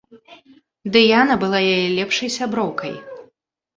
[0.95, 2.93] Дыяна была яе лепшай сяброўкай.